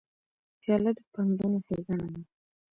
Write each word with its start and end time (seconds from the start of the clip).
پیاله 0.61 0.91
د 0.97 0.99
پندونو 1.11 1.57
ښیګڼه 1.65 1.97
ده. 2.13 2.21